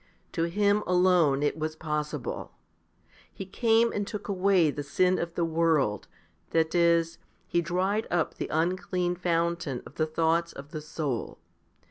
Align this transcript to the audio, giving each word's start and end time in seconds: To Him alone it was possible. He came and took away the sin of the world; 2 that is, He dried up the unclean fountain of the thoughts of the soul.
To 0.31 0.45
Him 0.45 0.81
alone 0.87 1.43
it 1.43 1.59
was 1.59 1.75
possible. 1.75 2.53
He 3.31 3.45
came 3.45 3.91
and 3.91 4.07
took 4.07 4.27
away 4.27 4.71
the 4.71 4.81
sin 4.81 5.19
of 5.19 5.35
the 5.35 5.45
world; 5.45 6.07
2 6.53 6.57
that 6.63 6.73
is, 6.73 7.19
He 7.45 7.61
dried 7.61 8.07
up 8.09 8.33
the 8.33 8.47
unclean 8.47 9.15
fountain 9.15 9.83
of 9.85 9.97
the 9.97 10.07
thoughts 10.07 10.53
of 10.53 10.71
the 10.71 10.81
soul. 10.81 11.37